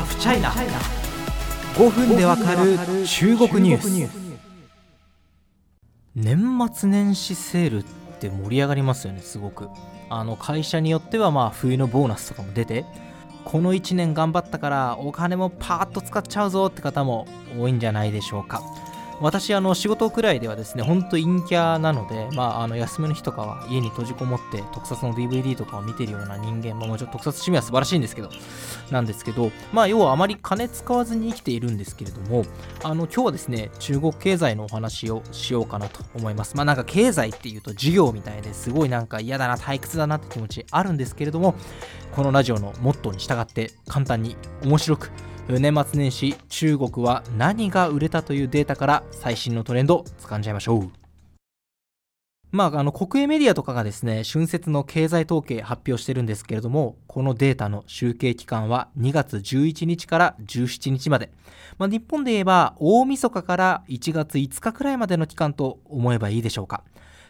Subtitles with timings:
[0.00, 0.50] ハフチャイナ
[1.74, 4.40] 5分でわかる中国ニュース。
[6.16, 7.84] 年末年始セールっ
[8.18, 9.68] て盛り上がりますよねすごく。
[10.08, 12.86] あの会社によってはまあ冬のボーナスとかも出て
[13.44, 17.26] この1年頑張ったからお金もパーッと使っちゃうぞって方も
[17.58, 18.62] 多いんじゃないでしょうか
[19.20, 28.30] 私あの仕事くらいではですねほんと陰キャなので、まあ、あの休みの日とかは家に閉じこもって特撮の DVD とかを見てるような人間、まあ、もちろん特撮趣味は素晴らしいんですけど
[28.90, 32.44] なんですけどまあ要はあまり金使わずに生きているんですけれども
[32.82, 36.56] あの今日はですね中国経済のお話をしようかなと思います。
[36.56, 41.54] まあなんか経済っていうと授業みたいですごいなんか嫌だな退屈だなって気持ちあるんですけれども
[42.12, 45.10] このラジオのモットーに従って簡単に面白く
[45.58, 50.90] 年末年始中国は何が売れたというデータから最新のトレンドを掴んじゃいましょう。
[52.52, 61.30] まあ、あの国営メディアとかがですね春節の経済統計発表してるんですけれどもこのデータの集計期間は2月11日から17日まで、
[61.78, 66.82] まあ、日本で言えば大晦日から1月5日くらいまでの期間と思えばいいでしょうか。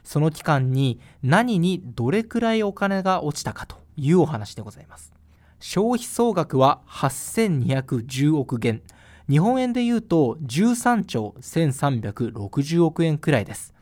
[0.03, 5.20] その期間に何にどれくらいお金が落ちたかというお話でございます。
[5.61, 8.83] 消費総額は8210億元。
[9.29, 13.75] 日本円でいうと13兆1360億円くらいです。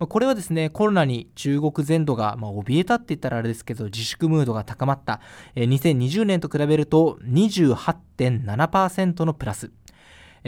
[0.00, 5.20] これはですねコロナに中国全土が、まあ、怯えたって言ったらあれですけど自粛ムードが高まった。
[5.54, 9.70] 2020年と比べると28.7%のプラス。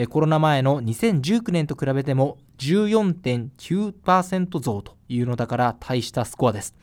[0.09, 6.75] コロナ前の2019年と比べても14.9%増というのだから大したスコアです。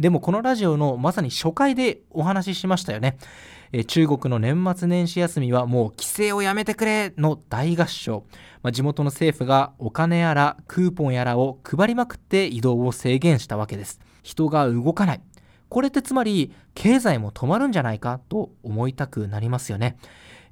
[0.00, 3.18] でもこのラジオのまさに初回でお話ししましたよね。
[3.70, 8.24] え中国の年末年始休みはもう規制をやめてくれの大合唱。
[8.62, 14.00] まあ、地元の政府がお金やらクーポンやらを配りまくって移動を制限したわけです。
[14.22, 15.20] 人が動かない。
[15.68, 19.98] これってつまり経済も止まるんじゃないかと思いたくなりますよね。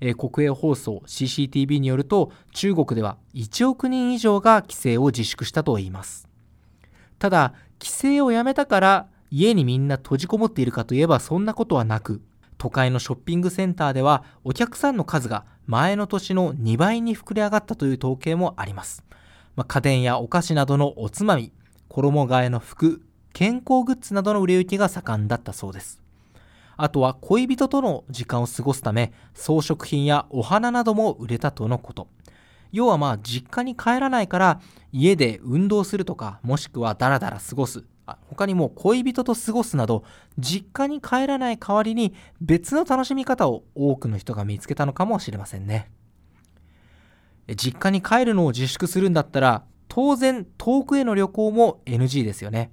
[0.02, 6.28] え国営放送 CCTV によると中国では1億人以上が規制を自粛したといいます。
[7.18, 12.22] ただ、規制をやめたから家にみんな閉じこもっているかといえばそんなことはなく、
[12.56, 19.04] 都会のショッピングセンターではお客さんの数が前の年の2倍に膨れ上がったという統計もあります。
[19.54, 21.52] まあ、家電やお菓子などのおつまみ、
[21.88, 23.02] 衣替えの服、
[23.32, 26.00] 健康グッズなどの売れ行きが盛んだったそうです。
[26.76, 32.08] あとは恋人との時間を過ごすため装飾品やお花なども売れたとのこと。
[32.70, 34.60] 要はまあ実家に帰らないから
[34.92, 37.84] 家で運動するとかもしくはダラダラ過ごす
[38.28, 40.04] 他にも恋人と過ごすなど
[40.38, 45.90] 実家に帰らない代わりに別の楽しみ方を多くの人が見つけたのかもしれませんね。
[47.56, 52.70] 実家に帰るのを自粛するんだったら当然遠くへの旅行も NG ですよね。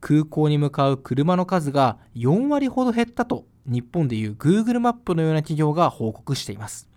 [0.00, 6.88] 空港に向かう車の数が4割ほど減ったと日本でいう Google マップのような企業が報告しています。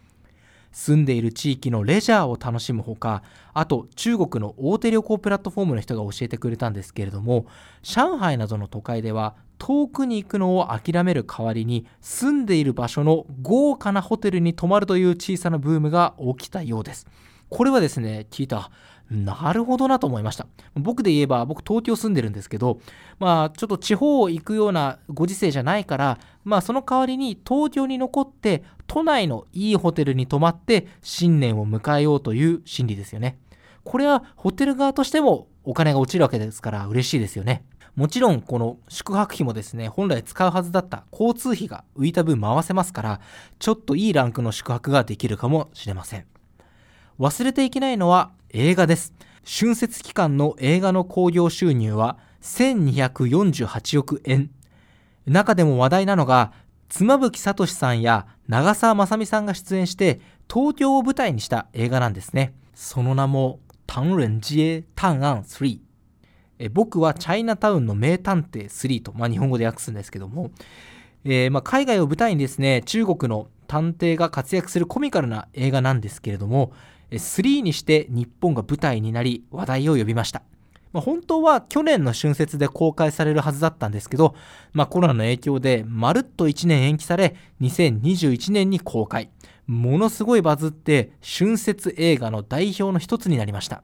[0.72, 3.24] 住んでいる地域のレジャーを楽しむほか
[3.54, 7.46] あと中国の大手旅行プラットフォームの人が教えてくれたんですけれども
[7.82, 17.08] 上海などの都会では遠くに行くのを諦める代わりに住んでいる場所の豪華なホテルに泊まるという小さなブームが起きたようです
[17.50, 18.70] これはですね聞いた
[19.10, 20.48] なるほどなと思いました。
[20.76, 22.80] 僕で言えば、僕東京住んでるんですけど、
[23.20, 33.38] まあちょっと地方行くようなご時世じゃないから、まあその代わりに東京に残って、都内のいいホテルに泊まって新年を迎えようという心理ですよね。
[33.84, 37.66] これはホテル側としてもお金が落ちるわけですから嬉しいですよね。
[37.96, 43.20] もちろんこの宿泊費もですね、本来使うはずだった交通費が浮いた分回せますから、
[43.60, 46.26] ちょっといいランクの宿泊ができるかもしれません。
[47.20, 49.14] 忘れていけないのは映画です。
[49.44, 54.50] 春節期間の映画の興行収入は1248億円。
[55.28, 56.54] 中でも話題なのが、
[56.90, 60.22] 妻夫木聡さんや長澤まさみさんが出演して
[60.52, 62.54] 東京を舞台にした映画なんですね。
[62.74, 65.80] その名も、唐人街探案3。
[66.60, 70.52] え僕はチャイナタウンの名探偵3と、まあ、日本語で訳すんですけども、
[71.24, 76.72] えー、まあ、海外を舞台にですね、中国の探偵が活躍するコミカルな映画なんですけれども、
[77.12, 80.42] 3にして日本が舞台になり話題を呼びました。
[80.94, 84.36] まあ、本当は去年の春節で公開されるはずだったんですけど、
[84.74, 89.30] まあ、コロナの影響でまるっと1年延期され2021年に公開。
[89.68, 93.84] ものすごいバズって春節映画の代表の一つになりました。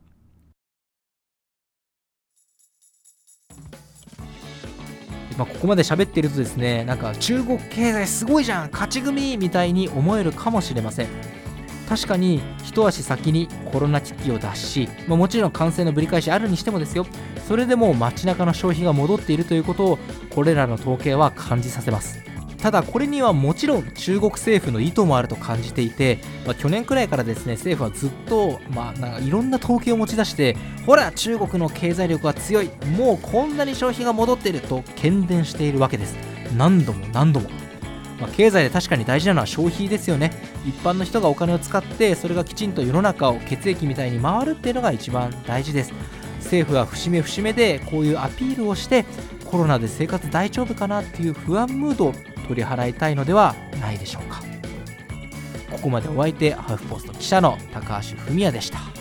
[5.38, 11.43] まあ、ここまで喋っているとですねなんか中国経済すごいじゃん勝ち組みたいに思えるかもしれません。
[11.88, 17.06] 確かに一足先にコロナ危機を脱し、まあ、もちろん感染のぶり返しあるにしてもですよ。
[17.48, 20.00] それでも街中の消費が戻っているということを
[20.30, 22.24] これらの統計は感じさせます。
[22.64, 30.56] ただこれにはもちろん中国政府の意図もあると感じていて、まあ、去年くらいからですね政府はずっと、まあ、なんかいろんな統計を持ち出して
[30.86, 36.16] ほら中国の経済力は強いもうこんなに消費が戻っていると喧伝しているわけです。
[36.56, 37.63] 何度も何度も。
[38.20, 40.32] まあ、経済で確かに大事なのは消費ですよね。
[40.66, 45.94] 一般の人がお金を使ってそれがきちんと世の中を血液みたいに回るっていうのが一番大事です。
[46.40, 49.06] 政府は節目節目でこういうアピールをして
[49.46, 52.14] コロナで生活大丈夫かなっていう不安ムードを
[52.48, 54.42] 取り払いたいのではないでしょうか。
[55.72, 58.93] ここまでお相手ハーフポスト記者の高橋文也でした。